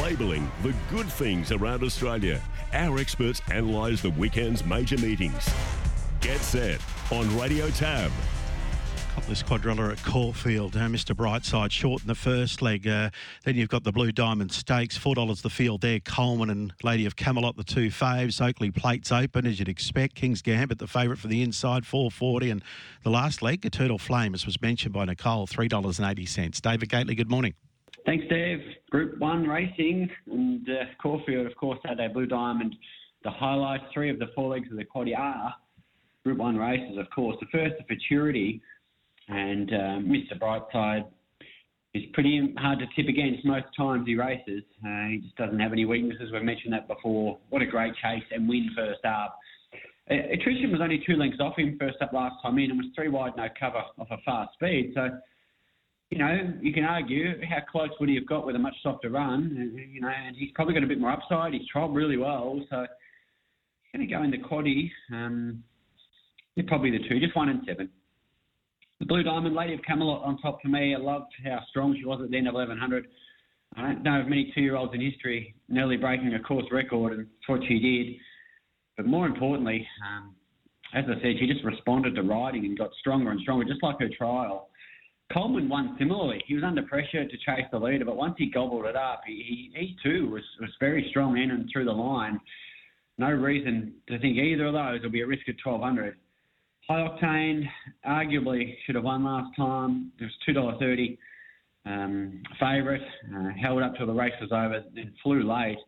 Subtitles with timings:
[0.00, 2.40] labelling the good things around Australia.
[2.72, 5.48] Our experts analyse the weekend's major meetings.
[6.20, 6.80] Get set
[7.10, 8.10] on Radio Tab.
[9.28, 10.76] This quadrilla at Caulfield.
[10.76, 11.12] Uh, Mr.
[11.12, 12.86] Brightside short in the first leg.
[12.86, 13.10] Uh,
[13.42, 15.98] then you've got the Blue Diamond Stakes, $4 the field there.
[15.98, 18.40] Coleman and Lady of Camelot, the two faves.
[18.40, 20.14] Oakleigh Plates open, as you'd expect.
[20.14, 22.64] King's Gambit, the favourite for the inside, 440 And
[23.02, 26.60] the last leg, Eternal Flame, as was mentioned by Nicole, $3.80.
[26.60, 27.54] David Gately, good morning.
[28.06, 28.60] Thanks, Dave.
[28.90, 30.08] Group 1 racing.
[30.30, 32.74] And uh, Caulfield, of course, had their Blue Diamond.
[33.24, 35.52] The highlights, three of the four legs of the quaddy are
[36.24, 37.36] Group 1 races, of course.
[37.40, 38.62] The first, the Futurity
[39.28, 40.38] and um, Mr.
[40.38, 41.06] Brightside
[41.94, 44.62] is pretty hard to tip against most times he races.
[44.86, 46.30] Uh, he just doesn't have any weaknesses.
[46.32, 47.38] We've mentioned that before.
[47.48, 49.36] What a great chase and win first up.
[50.08, 52.86] Uh, Attrition was only two lengths off him first up last time in and was
[52.94, 54.92] three wide, no cover off a fast speed.
[54.94, 55.08] So,
[56.10, 59.10] you know, you can argue how close would he have got with a much softer
[59.10, 59.72] run.
[59.92, 61.52] You know, and he's probably got a bit more upside.
[61.52, 62.60] He's trialled really well.
[62.70, 62.86] So,
[63.82, 64.90] he's going to go into quaddy.
[65.12, 65.64] Um,
[66.54, 67.90] they're probably the two, just one and seven.
[69.00, 70.94] The Blue Diamond, Lady of Camelot on top for me.
[70.94, 73.06] I loved how strong she was at the end of 1100.
[73.76, 77.48] I don't know of many two-year-olds in history nearly breaking a course record, and that's
[77.48, 78.16] what she did.
[78.96, 80.34] But more importantly, um,
[80.94, 83.98] as I said, she just responded to riding and got stronger and stronger, just like
[84.00, 84.70] her trial.
[85.32, 86.42] Coleman won similarly.
[86.46, 89.70] He was under pressure to chase the leader, but once he gobbled it up, he,
[89.74, 92.40] he, too was, was very strong in and through the line.
[93.18, 96.16] No reason to think either of those will be a risk at 1200.
[96.88, 97.64] High Octane
[98.06, 100.12] arguably should have won last time.
[100.20, 101.18] It was two dollar thirty.
[101.84, 103.02] Um, favourite
[103.36, 105.78] uh, held up till the race was over, then flew late.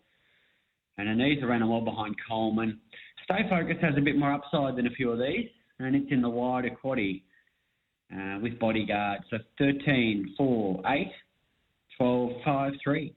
[0.96, 2.80] And Anita ran a well behind Coleman.
[3.24, 6.22] Stay Focused has a bit more upside than a few of these, and it's in
[6.22, 7.22] the wider quaddy
[8.14, 9.20] uh, with bodyguard.
[9.30, 11.12] So 13, 4, 8,
[11.96, 13.14] 12, 5, 3.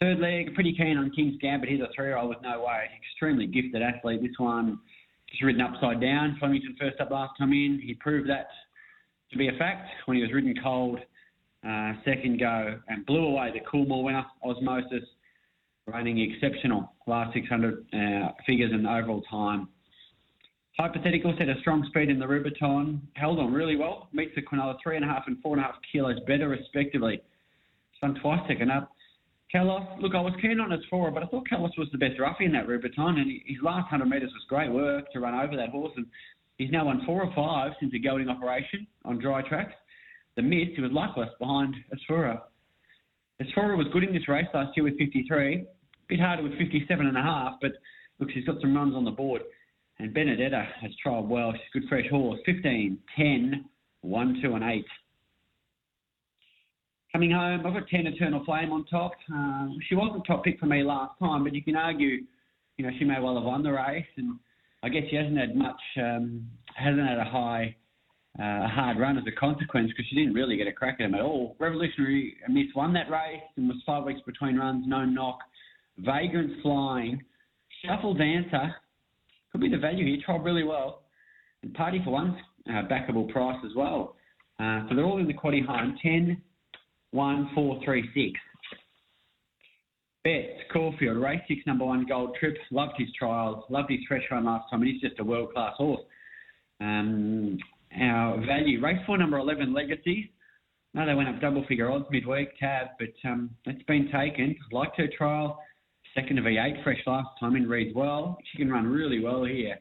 [0.00, 1.68] Third leg, pretty keen on King's Gambit.
[1.70, 2.90] He's a three-year-old with no way.
[3.10, 4.22] Extremely gifted athlete.
[4.22, 4.78] This one
[5.34, 6.36] He's ridden upside down.
[6.38, 7.80] Flemington first up last time in.
[7.84, 8.46] He proved that
[9.32, 11.00] to be a fact when he was ridden cold
[11.68, 15.02] uh, second go and blew away the Coolmore winner, Osmosis,
[15.86, 19.68] running exceptional last 600 uh, figures and overall time.
[20.78, 24.76] Hypothetical set a strong speed in the Rubiton, held on really well, meets the Quinella
[24.82, 27.20] three and a half and four and a half kilos better respectively.
[28.00, 28.90] Son twice second up.
[29.54, 32.18] Kalos, look, I was keen on his four, but I thought Kalos was the best
[32.18, 35.56] roughie in that Rubiton, and his last 100 metres was great work to run over
[35.56, 36.06] that horse, and
[36.58, 39.74] he's now won four or five since a gelding operation on dry tracks.
[40.34, 42.40] The miss, he was luckless behind Asfura.
[43.40, 45.66] Asfura was good in this race last year with 53, a
[46.08, 47.72] bit harder with 57 and a half, but
[48.18, 49.42] look, she's got some runs on the board.
[49.98, 51.52] And Benedetta has trialled well.
[51.52, 52.40] She's a good fresh horse.
[52.46, 53.64] 15, 10,
[54.00, 54.84] 1, 2, and 8.
[57.12, 59.12] Coming home, I've got 10 Eternal Flame on top.
[59.32, 62.24] Um, she wasn't top pick for me last time, but you can argue,
[62.76, 64.04] you know, she may well have won the race.
[64.16, 64.36] And
[64.82, 66.44] I guess she hasn't had much, um,
[66.74, 67.76] hasn't had a high,
[68.36, 71.14] uh, hard run as a consequence because she didn't really get a crack at him
[71.14, 71.54] at all.
[71.60, 75.38] Revolutionary Miss won that race and was five weeks between runs, no knock.
[75.98, 77.22] Vagrant Flying,
[77.84, 78.74] Shuffle Dancer,
[79.54, 81.02] could be the value here, tried really well.
[81.62, 82.36] And Party for One,
[82.68, 84.16] uh, backable price as well.
[84.58, 85.96] Uh, so they're all in the quaddy home.
[86.02, 86.42] 10,
[87.12, 88.40] one, four, three, six.
[90.24, 92.56] Best Caulfield, race six, number one, Gold Trip.
[92.72, 95.74] Loved his trials, loved his fresh run last time, and he's just a world class
[95.76, 96.00] horse.
[96.80, 97.56] Um,
[98.00, 100.26] our value, race four, number 11, Legacies.
[100.94, 104.56] No, they went up double figure odds midweek, tab, but um, it's been taken.
[104.72, 105.60] Liked her trial.
[106.14, 108.38] Second of V8, fresh last time in reads well.
[108.50, 109.78] She can run really well here.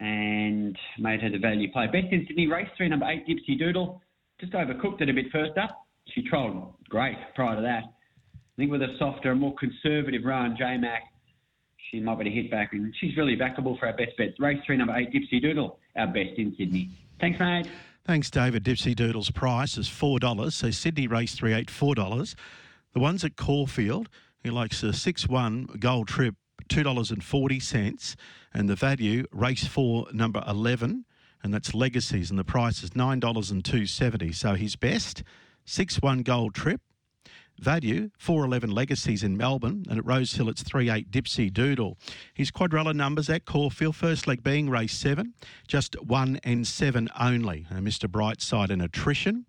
[0.00, 1.86] And made her the value play.
[1.86, 4.02] Best in Sydney, race three, number eight, Dipsy Doodle.
[4.40, 7.84] Just overcooked it a bit first up she trialled great prior to that.
[7.84, 11.02] I think with a softer, and more conservative run, J Mac,
[11.90, 14.38] she might be to hit back, and she's really backable for our best bets.
[14.38, 16.90] Race three, number eight, Dipsy Doodle, our best in Sydney.
[17.20, 17.68] Thanks, mate.
[18.04, 18.64] Thanks, David.
[18.64, 20.52] Dipsy Doodle's price is $4.
[20.52, 22.34] So Sydney race three, eight, $4.
[22.92, 24.08] The ones at Caulfield,
[24.44, 26.34] he likes a 6 1 gold trip,
[26.68, 28.16] $2.40.
[28.52, 31.06] And the value, race four, number 11,
[31.42, 34.34] and that's Legacies, and the price is $9.270.
[34.34, 35.24] So his best
[35.64, 36.82] 6 1 gold trip.
[37.58, 41.96] Value, 411 Legacies in Melbourne, and at Rosehill it's 3 8 Dipsy Doodle.
[42.34, 45.32] His quadrilla numbers at Caulfield, first leg being race 7,
[45.68, 47.66] just 1 and 7 only.
[47.70, 48.10] And Mr.
[48.10, 49.46] Brightside and Attrition.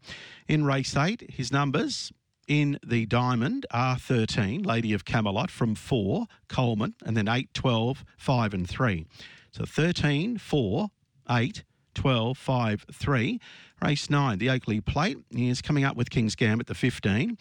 [0.47, 2.13] In race 8, his numbers
[2.47, 8.05] in the diamond are 13, Lady of Camelot from 4, Coleman, and then 8, 12,
[8.17, 9.05] 5 and 3.
[9.51, 10.89] So 13, 4,
[11.29, 11.63] 8,
[11.93, 13.39] 12, 5, 3.
[13.81, 17.37] Race 9, the Oakleigh Plate is coming up with King's Gambit, the 15.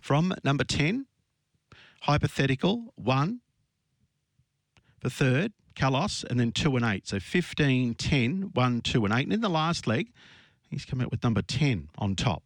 [0.00, 1.06] From number 10,
[2.02, 3.42] Hypothetical, one.
[5.02, 7.06] The third, Kalos, and then two and eight.
[7.06, 9.22] So 15, 10, 1, 2 and 8.
[9.22, 10.12] And in the last leg,
[10.68, 12.42] he's come out with number 10 on top.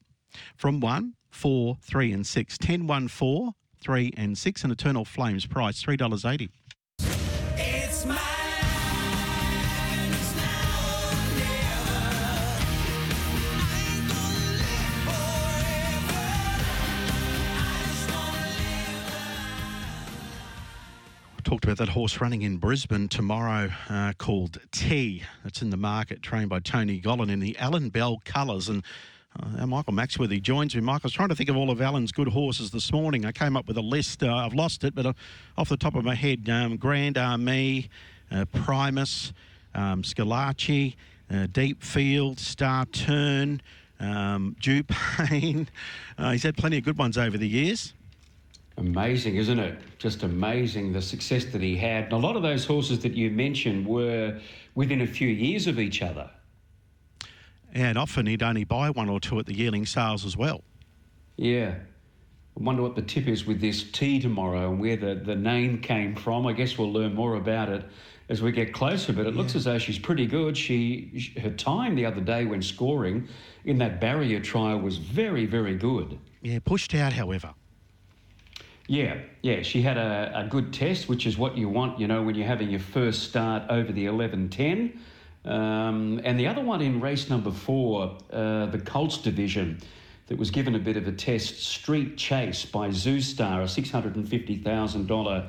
[0.56, 2.58] From 1, 4, 3 and 6.
[2.58, 4.64] 10, 1, 4, 3 and 6.
[4.64, 6.50] And Eternal Flames price $3.80.
[7.58, 8.36] It's my
[21.46, 25.22] talked about that horse running in Brisbane tomorrow uh, called T.
[25.44, 28.68] That's in the market, trained by Tony Gollan in the Alan Bell colours.
[28.68, 28.82] And
[29.58, 30.80] uh, Michael Maxworthy joins me.
[30.80, 33.24] Michael, I was trying to think of all of Alan's good horses this morning.
[33.24, 34.22] I came up with a list.
[34.22, 35.12] Uh, I've lost it, but uh,
[35.56, 37.88] off the top of my head, um, Grand Army,
[38.30, 39.32] uh, Primus,
[39.74, 40.96] um, Scalacci,
[41.30, 43.60] uh, Deep Field, Star Turn,
[44.00, 45.66] um, Dupane.
[46.30, 47.94] he's had plenty of good ones over the years.
[48.78, 49.78] Amazing, isn't it?
[49.98, 52.04] Just amazing the success that he had.
[52.04, 54.38] And a lot of those horses that you mentioned were
[54.74, 56.28] within a few years of each other.
[57.76, 60.64] And often he'd only buy one or two at the yearling sales as well.
[61.36, 61.74] Yeah.
[62.58, 65.82] I wonder what the tip is with this tea tomorrow and where the, the name
[65.82, 66.46] came from.
[66.46, 67.84] I guess we'll learn more about it
[68.30, 69.38] as we get closer, but it yeah.
[69.38, 70.56] looks as though she's pretty good.
[70.56, 73.28] She her time the other day when scoring
[73.66, 76.18] in that barrier trial was very, very good.
[76.40, 77.52] Yeah, pushed out, however.
[78.88, 82.22] Yeah, yeah, she had a, a good test, which is what you want, you know,
[82.22, 84.96] when you're having your first start over the 11.10.
[85.46, 89.78] Um, and the other one in race number four, uh, the Colts division,
[90.26, 95.48] that was given a bit of a test, Street Chase by Zoustar, a $650,000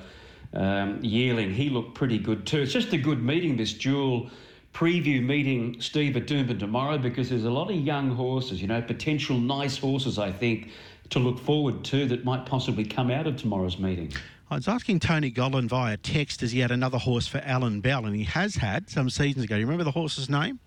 [0.53, 1.53] um, yearling.
[1.53, 2.61] He looked pretty good too.
[2.61, 4.29] It's just a good meeting, this dual
[4.73, 8.81] preview meeting, Steve, at Doomben tomorrow, because there's a lot of young horses, you know,
[8.81, 10.69] potential nice horses, I think,
[11.09, 14.13] to look forward to that might possibly come out of tomorrow's meeting?
[14.49, 18.05] I was asking Tony Gollan via text as he had another horse for Alan Bell,
[18.05, 19.55] and he has had some seasons ago.
[19.55, 20.59] Do you remember the horse's name?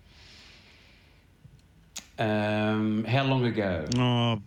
[2.19, 3.87] Um, how long ago?
[3.97, 4.39] Oh,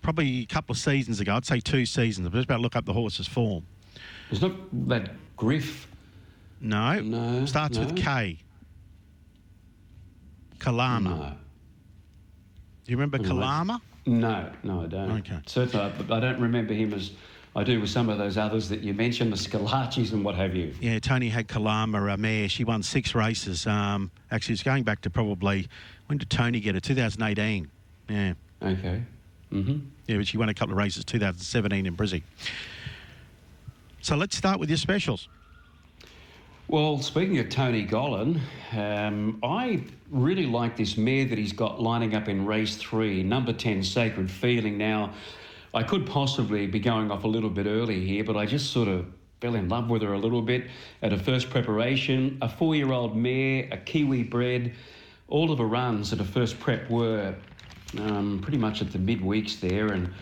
[0.00, 1.34] probably a couple of seasons ago.
[1.34, 2.24] I'd say two seasons.
[2.26, 3.66] I'm just about to look up the horse's form.
[4.30, 4.52] It's not
[4.88, 5.88] that Griff.
[6.60, 7.00] No.
[7.00, 7.44] No.
[7.46, 7.86] Starts no.
[7.86, 8.38] with K.
[10.60, 11.10] Kalama.
[11.10, 11.32] No.
[12.84, 13.82] Do you remember Kalama?
[14.06, 15.10] No, no, I don't.
[15.18, 15.38] Okay.
[15.46, 17.12] Certainly, I don't remember him as
[17.54, 20.56] I do with some of those others that you mentioned, the Scalaccis and what have
[20.56, 20.74] you.
[20.80, 22.48] Yeah, Tony had Kalama, a mare.
[22.48, 23.66] She won six races.
[23.66, 25.68] Um, actually, it's going back to probably
[26.06, 26.82] when did Tony get it?
[26.82, 27.70] 2018.
[28.08, 28.34] Yeah.
[28.62, 29.02] Okay.
[29.52, 29.78] Mm-hmm.
[30.06, 32.22] Yeah, but she won a couple of races, 2017 in Brizzy.
[34.00, 35.28] So let's start with your specials.
[36.68, 38.40] Well, speaking of Tony Gollan,
[38.72, 43.52] um, I really like this mare that he's got lining up in race three, number
[43.52, 44.78] 10, Sacred Feeling.
[44.78, 45.12] Now,
[45.74, 48.88] I could possibly be going off a little bit early here, but I just sort
[48.88, 49.06] of
[49.40, 50.68] fell in love with her a little bit
[51.02, 52.38] at a first preparation.
[52.42, 54.74] A four year old mare, a Kiwi bred.
[55.28, 57.34] All of her runs at a first prep were
[57.98, 60.12] um, pretty much at the mid weeks there, and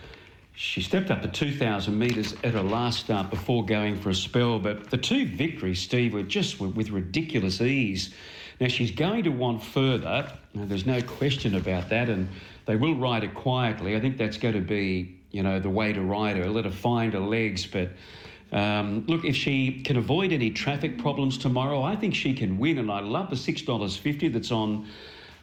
[0.53, 4.59] she stepped up to 2,000 metres at her last start before going for a spell,
[4.59, 8.13] but the two victories, Steve, were just with ridiculous ease.
[8.59, 10.31] Now, she's going to want further.
[10.53, 12.29] Now, there's no question about that, and
[12.65, 13.95] they will ride it quietly.
[13.95, 16.49] I think that's going to be, you know, the way to ride her.
[16.49, 17.89] Let her find her legs, but.
[18.53, 22.79] Um, look, if she can avoid any traffic problems tomorrow, I think she can win.
[22.79, 24.87] And I love the $6.50 that's on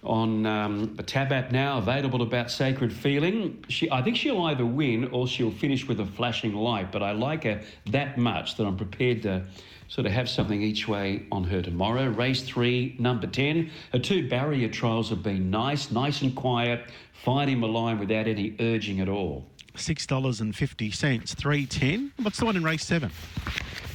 [0.04, 3.64] on um, the Tab app now, available about Sacred Feeling.
[3.68, 7.12] She, I think she'll either win or she'll finish with a flashing light, but I
[7.12, 9.44] like her that much that I'm prepared to
[9.88, 12.08] sort of have something each way on her tomorrow.
[12.08, 13.70] Race three, number 10.
[13.92, 19.00] Her two barrier trials have been nice, nice and quiet, fighting line without any urging
[19.00, 19.46] at all.
[19.78, 22.12] $6.50, 310.
[22.22, 23.10] What's the one in race seven?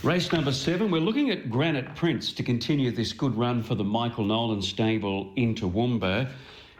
[0.04, 3.86] Race number seven, we're looking at Granite Prince to continue this good run for the
[3.86, 6.30] Michael Nolan stable into Toowoomba.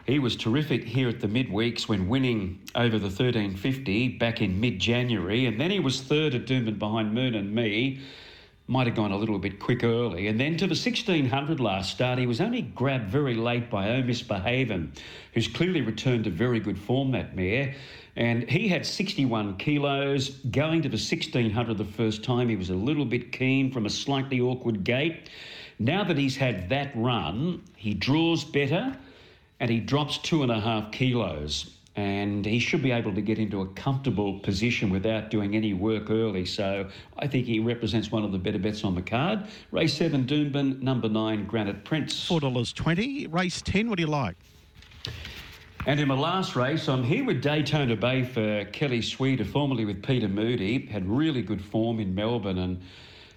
[0.06, 4.78] He was terrific here at the midweeks when winning over the 1350 back in mid
[4.78, 8.00] January, and then he was third at Doomben behind Moon and me.
[8.66, 10.28] Might have gone a little bit quick early.
[10.28, 14.02] And then to the 1600 last start, he was only grabbed very late by Oh
[14.02, 14.90] Misbehavin',
[15.32, 17.74] who's clearly returned to very good form, that mare.
[18.16, 20.30] And he had 61 kilos.
[20.50, 23.90] Going to the 1600 the first time, he was a little bit keen from a
[23.90, 25.30] slightly awkward gait.
[25.78, 28.96] Now that he's had that run, he draws better
[29.58, 31.70] and he drops two and a half kilos.
[31.96, 36.10] And he should be able to get into a comfortable position without doing any work
[36.10, 36.44] early.
[36.44, 39.44] So I think he represents one of the better bets on the card.
[39.70, 42.28] Race 7, Doomben, number 9, Granite Prince.
[42.28, 43.32] $4.20.
[43.32, 44.36] Race 10, what do you like?
[45.86, 50.02] And in my last race, I'm here with Daytona Bay for Kelly Schweida, formerly with
[50.02, 50.86] Peter Moody.
[50.86, 52.80] Had really good form in Melbourne and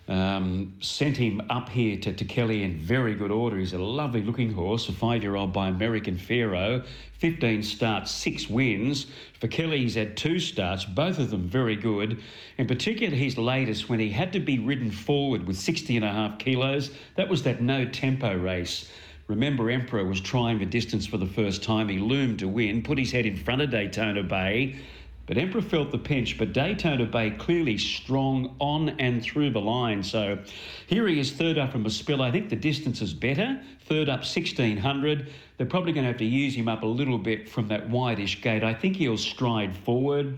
[0.08, 3.58] um, sent him up here to, to Kelly in very good order.
[3.58, 6.86] He's a lovely looking horse, a five year old by American Pharoah.
[7.20, 9.08] 15 starts, six wins.
[9.42, 12.24] For Kelly, he's had two starts, both of them very good.
[12.58, 16.14] In particular, his latest, when he had to be ridden forward with 60 and a
[16.14, 18.90] half kilos, that was that no tempo race.
[19.28, 21.90] Remember, Emperor was trying the distance for the first time.
[21.90, 24.78] He loomed to win, put his head in front of Daytona Bay.
[25.26, 30.02] But Emperor felt the pinch, but Daytona Bay clearly strong on and through the line.
[30.02, 30.40] So
[30.88, 32.22] here he is, third up from a spill.
[32.22, 33.62] I think the distance is better.
[33.82, 35.30] Third up, 1600.
[35.58, 38.42] They're probably going to have to use him up a little bit from that wideish
[38.42, 38.64] gate.
[38.64, 40.38] I think he'll stride forward.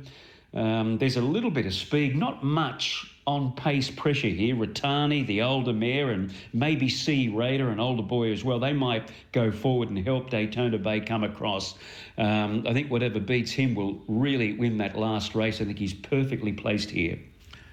[0.53, 4.55] Um, there's a little bit of speed, not much on pace pressure here.
[4.55, 9.11] Ratani, the older mare, and maybe C Raider, an older boy as well, they might
[9.31, 11.75] go forward and help Daytona Bay come across.
[12.17, 15.61] Um, I think whatever beats him will really win that last race.
[15.61, 17.19] I think he's perfectly placed here.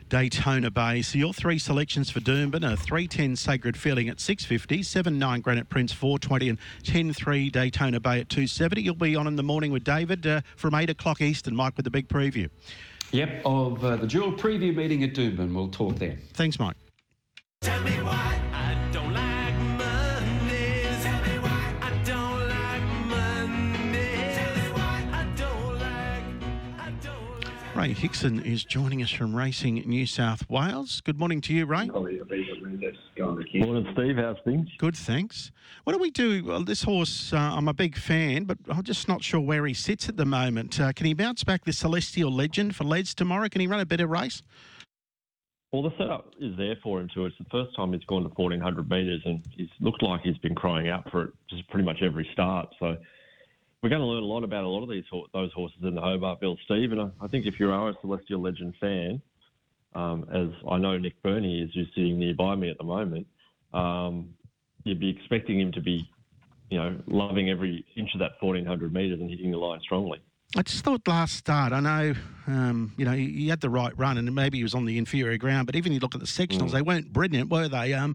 [0.08, 1.02] Daytona Bay.
[1.02, 5.92] So your three selections for Doomben are 310 Sacred Feeling at 650, 7-9 Granite Prince
[5.92, 8.82] 420 and 10-3 Daytona Bay at 270.
[8.82, 11.84] You'll be on in the morning with David uh, from 8 o'clock Eastern, Mike, with
[11.84, 12.48] the big preview.
[13.12, 15.54] Yep, of uh, the dual preview meeting at Doomben.
[15.54, 16.16] We'll talk there.
[16.34, 16.76] Thanks, Mike.
[27.86, 31.00] Ray Hickson is joining us from Racing New South Wales.
[31.02, 31.86] Good morning to you, Ray.
[31.86, 32.20] Morning,
[33.92, 34.16] Steve.
[34.16, 34.68] How's things?
[34.76, 35.52] Good, thanks.
[35.84, 36.44] What do we do?
[36.44, 39.72] Well, this horse, uh, I'm a big fan, but I'm just not sure where he
[39.72, 40.80] sits at the moment.
[40.80, 43.48] Uh, can he bounce back the Celestial Legend for Leeds tomorrow?
[43.48, 44.42] Can he run a better race?
[45.72, 47.26] Well, the setup is there for him too.
[47.26, 50.56] It's the first time he's gone to 1400 metres, and he's looked like he's been
[50.56, 52.66] crying out for it just pretty much every start.
[52.80, 52.96] So
[53.82, 56.00] we're going to learn a lot about a lot of these those horses in the
[56.00, 56.92] Hobartville, Steve.
[56.92, 59.22] And I think if you are a Celestial Legend fan,
[59.94, 63.26] um, as I know Nick Burney is, who's sitting nearby me at the moment,
[63.72, 64.34] um,
[64.84, 66.08] you'd be expecting him to be,
[66.70, 70.20] you know, loving every inch of that 1400 metres and hitting the line strongly.
[70.56, 72.14] I just thought last start, I know,
[72.46, 75.36] um, you know, he had the right run and maybe he was on the inferior
[75.38, 76.72] ground, but even you look at the sectionals, mm.
[76.72, 77.92] they weren't brilliant, were they?
[77.92, 78.14] Um,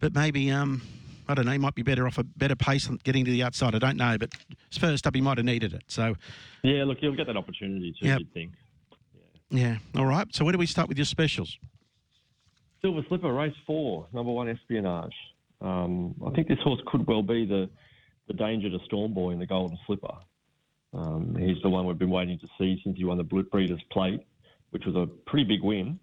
[0.00, 0.82] but maybe um,
[1.30, 1.52] I don't know.
[1.52, 3.74] He might be better off a better pace getting to the outside.
[3.74, 4.30] I don't know, but
[4.78, 5.82] first up, he might have needed it.
[5.86, 6.14] So,
[6.62, 8.08] yeah, look, you'll get that opportunity too.
[8.08, 8.18] Yep.
[8.18, 8.52] You'd think.
[9.50, 9.60] Yeah.
[9.94, 10.00] yeah.
[10.00, 10.26] All right.
[10.32, 11.58] So, where do we start with your specials?
[12.82, 15.14] Silver Slipper, race four, number one, Espionage.
[15.60, 17.68] Um, I think this horse could well be the
[18.26, 20.14] the danger to Storm Boy in the Golden Slipper.
[20.92, 24.20] Um, he's the one we've been waiting to see since he won the Breeders' Plate,
[24.70, 25.98] which was a pretty big win.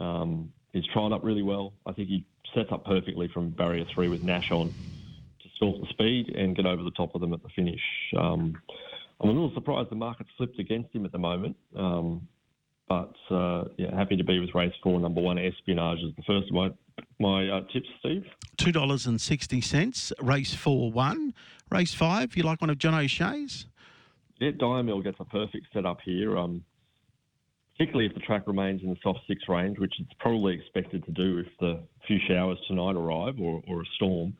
[0.00, 1.74] Um, he's trialled up really well.
[1.86, 5.86] I think he sets up perfectly from barrier three with Nash on to stalk the
[5.88, 7.80] speed and get over the top of them at the finish.
[8.16, 8.60] Um,
[9.20, 11.56] I'm a little surprised the market's flipped against him at the moment.
[11.76, 12.26] Um,
[12.88, 16.48] but uh, yeah, happy to be with race four, number one, Espionage is the first
[16.48, 16.70] of my
[17.18, 18.26] my uh, tips, Steve.
[18.58, 20.12] Two dollars and sixty cents.
[20.20, 21.32] Race four, one.
[21.70, 22.36] Race five.
[22.36, 23.66] You like one of John O'Shea's?
[24.40, 26.36] Yeah, Diamel gets a perfect setup here.
[26.36, 26.64] Um,
[27.82, 31.10] particularly if the track remains in the soft six range, which it's probably expected to
[31.10, 34.32] do if the few showers tonight arrive or, or a storm.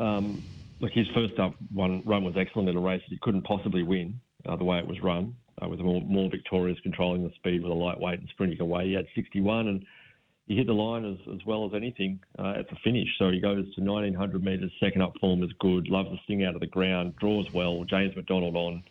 [0.00, 0.42] Um,
[0.80, 3.84] like his first up one run was excellent in a race that he couldn't possibly
[3.84, 7.62] win uh, the way it was run, uh, with more, more victorious controlling the speed
[7.62, 8.88] with a lightweight and sprinting away.
[8.88, 9.86] He had 61 and
[10.48, 13.08] he hit the line as, as well as anything uh, at the finish.
[13.20, 16.56] So he goes to 1900 metres, second up form is good, loves the sting out
[16.56, 17.84] of the ground, draws well.
[17.84, 18.82] James McDonald on.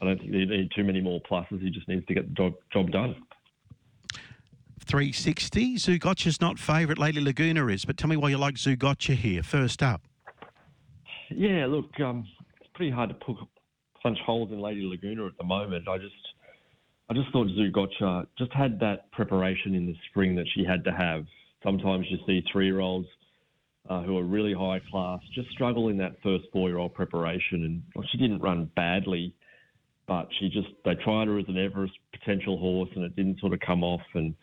[0.00, 1.62] I don't think they need too many more pluses.
[1.62, 3.16] He just needs to get the job, job done.
[4.86, 5.76] 360.
[5.76, 6.98] Zougotcha's not favourite.
[6.98, 7.84] Lady Laguna is.
[7.84, 9.42] But tell me why you like Zougotcha here.
[9.42, 10.02] First up.
[11.30, 12.26] Yeah, look, um,
[12.60, 13.36] it's pretty hard to put,
[14.02, 15.88] punch holes in Lady Laguna at the moment.
[15.88, 16.14] I just,
[17.08, 20.92] I just thought Zougotcha just had that preparation in the spring that she had to
[20.92, 21.24] have.
[21.62, 23.08] Sometimes you see three-year-olds
[23.88, 28.06] uh, who are really high class just struggle in that first four-year-old preparation, and well,
[28.12, 29.34] she didn't run badly
[30.06, 33.52] but she just they tried her as an Everest potential horse and it didn't sort
[33.52, 34.02] of come off.
[34.14, 34.34] And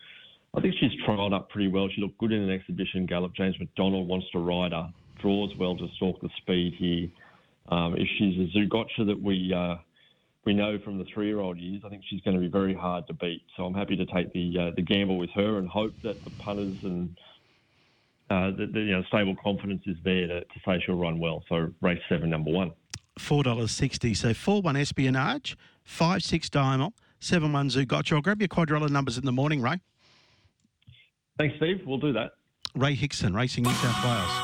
[0.54, 1.88] I think she's trialled up pretty well.
[1.94, 3.34] She looked good in an exhibition gallop.
[3.34, 7.08] James McDonald wants to ride her, draws well to stalk the speed here.
[7.68, 9.76] Um, if she's a Zougotcha that we uh,
[10.44, 13.14] we know from the three-year-old years, I think she's going to be very hard to
[13.14, 13.42] beat.
[13.56, 16.30] So I'm happy to take the uh, the gamble with her and hope that the
[16.30, 17.16] punters and
[18.30, 21.44] uh, the, the, you know stable confidence is there to, to say she'll run well.
[21.48, 22.72] So race seven, number one
[23.18, 24.14] four dollars sixty.
[24.14, 28.14] So four one espionage, five six diamond, seven one Zougotcha.
[28.14, 29.80] I'll grab your quadrilla numbers in the morning, Ray.
[31.38, 31.82] Thanks, Steve.
[31.86, 32.32] We'll do that.
[32.74, 34.41] Ray Hickson, Racing New South Wales.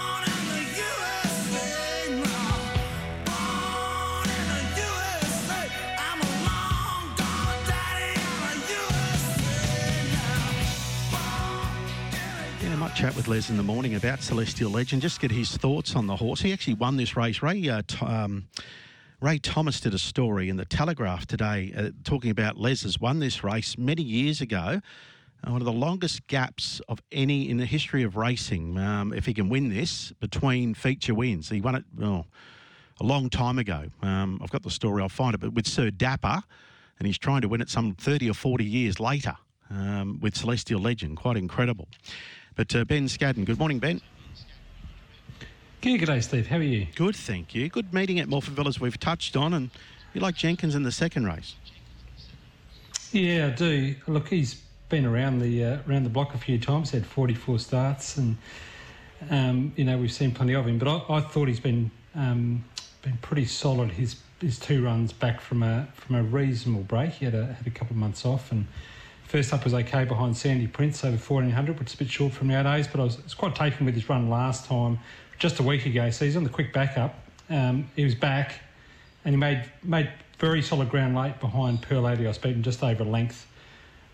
[12.98, 15.00] Chat with Les in the morning about Celestial Legend.
[15.00, 16.40] Just get his thoughts on the horse.
[16.40, 17.42] He actually won this race.
[17.42, 18.48] Ray uh, t- um,
[19.20, 23.20] Ray Thomas did a story in the Telegraph today uh, talking about Les has won
[23.20, 24.80] this race many years ago.
[25.46, 28.76] Uh, one of the longest gaps of any in the history of racing.
[28.76, 32.24] Um, if he can win this between feature wins, he won it oh,
[33.00, 33.84] a long time ago.
[34.02, 35.02] Um, I've got the story.
[35.02, 35.38] I'll find it.
[35.38, 36.42] But with Sir Dapper,
[36.98, 39.36] and he's trying to win it some thirty or forty years later
[39.70, 41.16] um, with Celestial Legend.
[41.16, 41.88] Quite incredible.
[42.56, 44.00] But uh, Ben Scadden, good morning, Ben.
[45.80, 46.48] Good day, Steve.
[46.48, 46.88] How are you?
[46.96, 47.68] Good, thank you.
[47.68, 49.70] Good meeting at Morphettville as we've touched on, and
[50.12, 51.54] you like Jenkins in the second race.
[53.12, 53.94] Yeah, I do.
[54.08, 56.90] Look, he's been around the uh, around the block a few times.
[56.90, 58.36] Had 44 starts, and
[59.30, 60.78] um, you know we've seen plenty of him.
[60.78, 62.64] But I, I thought he's been um,
[63.02, 63.92] been pretty solid.
[63.92, 67.12] His his two runs back from a from a reasonable break.
[67.12, 68.66] He had a had a couple of months off, and
[69.28, 72.48] first up was okay behind Sandy Prince over 1400, which is a bit short from
[72.48, 72.88] nowadays.
[72.88, 74.98] But I was, was quite taken with his run last time
[75.38, 76.10] just a week ago.
[76.10, 77.14] So he's on the quick backup.
[77.50, 78.60] Um, he was back
[79.24, 83.46] and he made made very solid ground late behind Pearl was beaten just over length.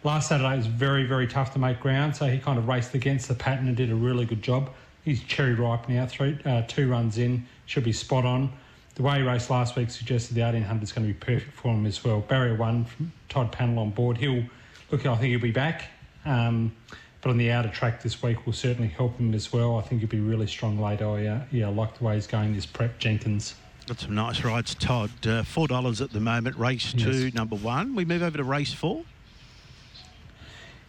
[0.02, 3.28] Last Saturday was very, very tough to make ground, so he kind of raced against
[3.28, 4.70] the pattern and did a really good job.
[5.04, 8.52] He's cherry ripe now, three, uh, two runs in, should be spot on.
[8.96, 11.68] The way he raced last week suggested the 1800 is going to be perfect for
[11.68, 12.20] him as well.
[12.20, 14.18] Barrier one from Todd Pannell on board.
[14.18, 14.44] He'll
[14.90, 15.84] look, I think he'll be back.
[16.24, 16.74] Um,
[17.20, 19.78] but on the outer track this week will certainly help him as well.
[19.78, 21.08] I think he'll be really strong later.
[21.08, 23.54] I, uh, yeah, I like the way he's going this prep, Jenkins.
[23.86, 25.10] Got some nice rides, Todd.
[25.26, 26.56] Uh, Four dollars at the moment.
[26.56, 27.34] Race two, yes.
[27.34, 27.94] number one.
[27.94, 29.04] We move over to race four.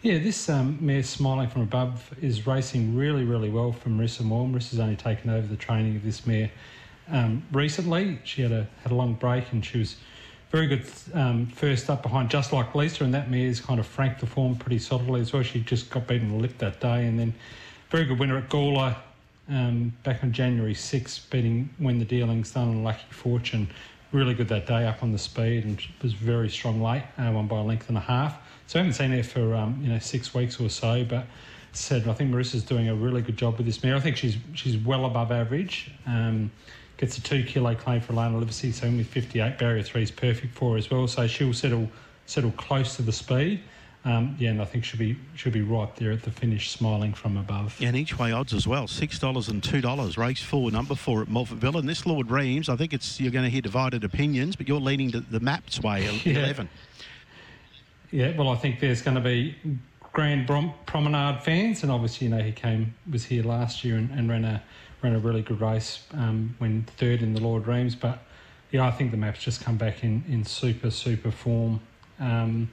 [0.02, 4.46] Yeah, this um, mare smiling from above is racing really, really well from Marissa Moore.
[4.46, 6.50] Marissa's only taken over the training of this mare
[7.08, 8.18] um, recently.
[8.24, 9.96] She had a had a long break and she was
[10.50, 10.84] very good
[11.14, 14.56] um, first up behind Just Like Lisa, and that mare's kind of franked the form
[14.56, 15.42] pretty solidly as well.
[15.42, 17.34] She just got beaten the lip that day, and then
[17.90, 18.96] very good winner at Gawler
[19.48, 23.68] um, back on January 6th, beating When the Dealing's Done on Lucky Fortune.
[24.12, 27.48] Really good that day up on the speed and was very strong late, uh, won
[27.48, 28.38] by a length and a half.
[28.66, 31.26] So I haven't seen her for um, you know six weeks or so, but
[31.72, 33.96] said I think Marissa's doing a really good job with this mare.
[33.96, 35.90] I think she's she's well above average.
[36.06, 36.50] Um,
[36.96, 40.54] gets a two kilo claim for Lana Livesey, so only 58 barrier three is perfect
[40.54, 41.06] for her as well.
[41.06, 41.88] So she'll settle
[42.26, 43.62] settle close to the speed.
[44.04, 47.12] Um, yeah, and I think she'll be she'll be right there at the finish, smiling
[47.12, 47.76] from above.
[47.80, 50.16] Yeah, and each way odds as well, six dollars and two dollars.
[50.16, 52.68] Race four, number four at Morphettville, and this Lord Reims.
[52.68, 55.82] I think it's you're going to hear divided opinions, but you're leaning to the maps
[55.82, 56.38] way, yeah.
[56.38, 56.68] eleven.
[58.12, 59.56] Yeah, well, I think there's going to be
[60.12, 64.10] Grand Brom- Promenade fans, and obviously, you know, he came was here last year and,
[64.12, 64.62] and ran a
[65.02, 67.94] ran a really good race um, when third in the Lord Reims.
[67.94, 68.18] But
[68.70, 71.80] yeah, I think the map's just come back in, in super, super form.
[72.18, 72.70] Um,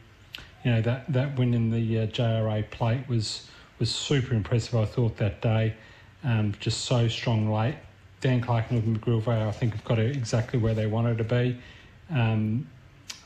[0.63, 3.47] you know, that, that win in the uh, JRA plate was
[3.79, 5.73] was super impressive, I thought, that day.
[6.23, 7.75] Um, just so strong late.
[8.21, 11.57] Dan Clark and McGillivray, I think, have got it exactly where they wanted to be.
[12.09, 12.65] Um,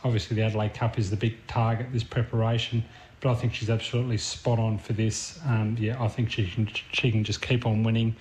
[0.03, 2.83] obviously, the Adelaide Cup is the big target, this preparation,
[3.19, 5.39] but I think she's absolutely spot on for this.
[5.45, 8.15] Um, yeah, I think she can, she can just keep on winning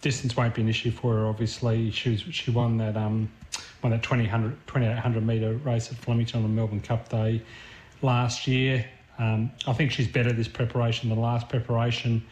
[0.00, 1.26] distance won't be an issue for her.
[1.26, 3.30] Obviously, she was, she won that um,
[3.82, 7.42] won that 2800 metre race at Flemington on the Melbourne Cup Day
[8.02, 8.84] last year.
[9.18, 12.24] Um, I think she's better this preparation than last preparation.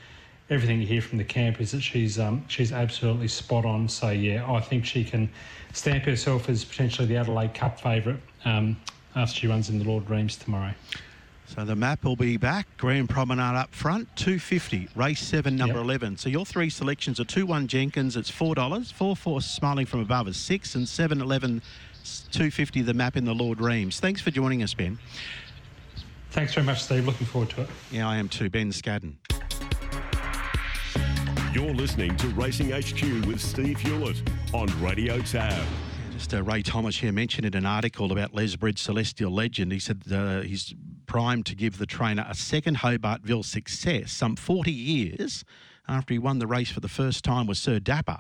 [0.49, 3.89] Everything you hear from the camp is that she's um, she's absolutely spot on.
[3.89, 5.29] So yeah, I think she can
[5.73, 8.77] stamp herself as potentially the Adelaide Cup favourite um,
[9.17, 10.73] after she runs in the Lord Reims tomorrow.
[11.49, 12.67] So the map will be back.
[12.77, 14.89] Grand Promenade up front, 250.
[14.95, 15.85] Race 7, number yep.
[15.85, 16.17] 11.
[16.19, 18.93] So your three selections are 2 1 Jenkins, it's $4.
[18.93, 21.63] 4 4 Smiling from Above is 6 and 7 11
[22.31, 24.01] 250 the map in the Lord Reims.
[24.01, 24.99] Thanks for joining us, Ben.
[26.31, 27.07] Thanks very much, Steve.
[27.07, 27.69] Looking forward to it.
[27.91, 28.51] Yeah, I am too.
[28.51, 29.15] Ben Scadden.
[31.53, 35.65] You're listening to Racing HQ with Steve Hewlett on Radio Tab.
[36.13, 39.73] Just uh, Ray Thomas here mentioned in an article about Les Bridge Celestial Legend.
[39.73, 40.75] He said uh, he's
[41.07, 45.45] primed to give the trainer a second Hobartville success some 40 years
[45.89, 48.19] after he won the race for the first time with Sir Dapper.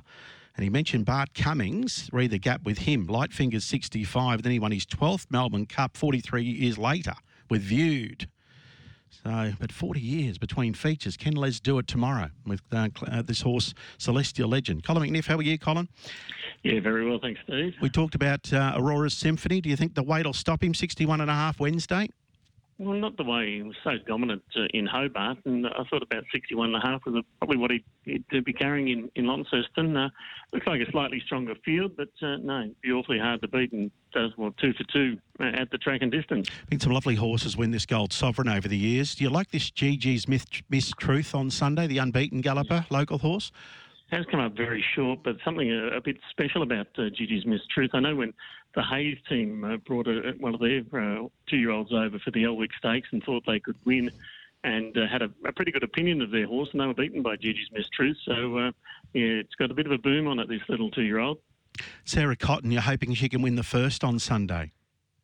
[0.57, 3.07] And he mentioned Bart Cummings, read the gap with him.
[3.07, 7.15] Lightfingers 65, then he won his 12th Melbourne Cup 43 years later
[7.51, 8.29] with Viewed.
[9.23, 11.17] So, but 40 years between features.
[11.17, 14.85] Can Les do it tomorrow with uh, uh, this horse, Celestial Legend?
[14.85, 15.89] Colin McNiff, how are you, Colin?
[16.63, 17.75] Yeah, very well, thanks, Steve.
[17.81, 19.61] We talked about uh, Aurora's Symphony.
[19.61, 22.09] Do you think the weight will stop him 61 and a half Wednesday?
[22.79, 26.25] Well, not the way he was so dominant uh, in Hobart, and I thought about
[26.31, 29.97] 61 and a half was probably what he'd, he'd be carrying in, in Launceston.
[29.97, 30.11] Uh,
[30.53, 33.91] looks like a slightly stronger field, but uh, no, be awfully hard to beat and
[34.13, 36.51] does, well, two for two uh, at the track and distance.
[36.69, 39.15] Been some lovely horses win this Gold Sovereign over the years.
[39.15, 43.53] Do you like this Gigi's Myth, Miss Truth on Sunday, the unbeaten galloper, local horse?
[44.11, 47.61] has come up very short, but something a, a bit special about uh, Gigi's Miss
[47.75, 47.91] Truth.
[47.93, 48.33] I know when
[48.77, 52.71] the Hayes team uh, brought a, one of their uh, two-year-olds over for the Elwick
[52.79, 54.11] Stakes and thought they could win,
[54.63, 57.23] and uh, had a, a, pretty good opinion of their horse, and they were beaten
[57.23, 58.19] by Gigi's Miss Truth.
[58.25, 58.71] So uh,
[59.15, 60.49] yeah, it's got a bit of a boom on it.
[60.49, 61.39] This little two-year-old.
[62.05, 64.73] Sarah Cotton, you're hoping she can win the first on Sunday.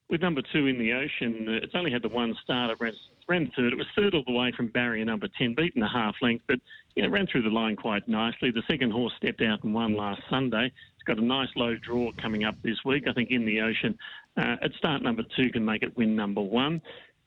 [0.09, 2.71] With number two in the ocean, uh, it's only had the one start.
[2.71, 2.93] It ran,
[3.29, 3.73] ran third.
[3.73, 6.59] It was third all the way from barrier number 10, beaten a half length, but
[6.95, 8.51] you know, ran through the line quite nicely.
[8.51, 10.73] The second horse stepped out and won last Sunday.
[11.03, 13.09] It's got a nice low draw coming up this week.
[13.09, 13.99] I think in the ocean,
[14.37, 16.81] uh, at start number two can make it win number one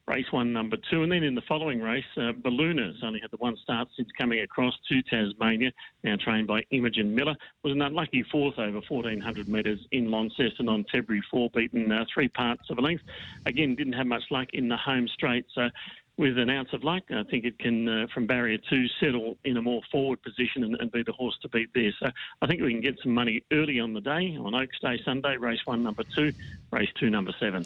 [0.08, 1.04] race one, number two.
[1.04, 4.42] And then in the following race, uh, Ballooners only had the one start since coming
[4.42, 5.72] across to Tasmania,
[6.04, 7.36] now trained by Imogen Miller.
[7.64, 12.28] Was an unlucky fourth over 1,400 metres in Launceston on February 4, beaten uh, three
[12.28, 13.04] parts of a length.
[13.46, 15.46] Again, didn't have much luck in the home straight.
[15.54, 15.70] So
[16.18, 19.58] with an ounce of luck, I think it can, uh, from barrier two, settle in
[19.58, 21.92] a more forward position and, and, be the horse to beat there.
[22.00, 22.10] So
[22.42, 25.36] I think we can get some money early on the day on Oaks Day Sunday,
[25.36, 26.32] race one, number two,
[26.72, 27.66] race two, number seven.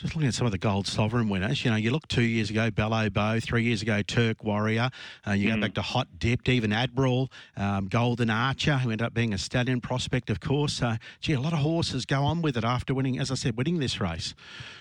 [0.00, 2.48] Just looking at some of the gold sovereign winners, you know, you look two years
[2.48, 4.88] ago, Bello Bow, three years ago, Turk Warrior.
[5.28, 5.56] Uh, you mm.
[5.56, 9.38] go back to Hot Dipped, even Admiral, um, Golden Archer, who ended up being a
[9.38, 10.80] stallion prospect, of course.
[10.80, 13.58] Uh, gee, a lot of horses go on with it after winning, as I said,
[13.58, 14.32] winning this race.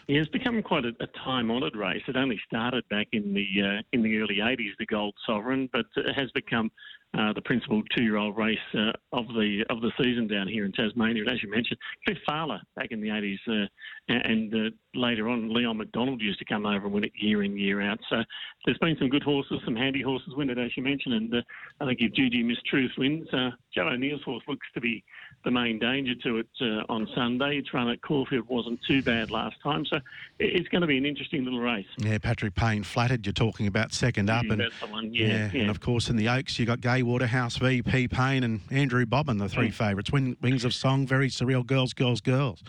[0.08, 2.04] Yeah, it's become quite a, a time-honoured race.
[2.08, 5.88] It only started back in the uh, in the early '80s, the Gold Sovereign, but
[5.98, 6.72] it has become
[7.17, 11.24] uh, the principal two-year-old race uh, of the of the season down here in Tasmania.
[11.24, 13.67] And as you mentioned, Cliff Farler back in the 80s, uh,
[14.08, 17.58] and uh, later on Leon McDonald used to come over and win it year in
[17.58, 18.00] year out.
[18.10, 18.17] So
[18.65, 21.15] there's been some good horses, some handy horses win it, as you mentioned.
[21.15, 21.41] And uh,
[21.82, 25.04] I think if Gigi Miss Truth wins, Joe O'Neill's horse looks to be
[25.45, 27.58] the main danger to it uh, on Sunday.
[27.58, 30.00] Its run at Caulfield wasn't too bad last time, so
[30.38, 31.86] it's going to be an interesting little race.
[31.98, 33.26] Yeah, Patrick Payne flattered.
[33.26, 35.13] You're talking about second up, yeah, and one.
[35.13, 38.62] Yeah, yeah, yeah, and of course in the Oaks you got Waterhouse, VP Payne, and
[38.72, 39.74] Andrew Bobbin, the three mm.
[39.74, 40.12] favourites.
[40.12, 41.66] Wings of Song, very surreal.
[41.66, 42.64] Girls, girls, girls.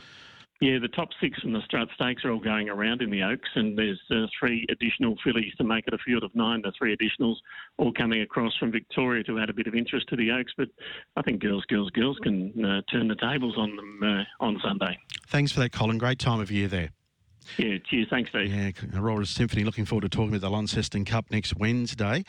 [0.60, 3.48] Yeah, the top six from the Strut Stakes are all going around in the Oaks,
[3.54, 6.60] and there's uh, three additional fillies to make it a field of nine.
[6.62, 7.36] The three additionals
[7.78, 10.52] all coming across from Victoria to add a bit of interest to the Oaks.
[10.58, 10.68] But
[11.16, 14.98] I think girls, girls, girls can uh, turn the tables on them uh, on Sunday.
[15.28, 15.96] Thanks for that, Colin.
[15.96, 16.90] Great time of year there.
[17.56, 18.08] Yeah, cheers.
[18.10, 18.54] Thanks, Steve.
[18.54, 19.64] Yeah, Aurora Symphony.
[19.64, 22.24] Looking forward to talking about the Launceston Cup next Wednesday.